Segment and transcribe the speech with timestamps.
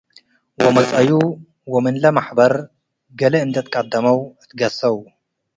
[0.63, 1.09] ወመጽአዩ
[1.73, 2.53] ወምን ለመሐበር
[3.19, 4.95] ገሌ እንዴ ትቀደመው ትገሰው።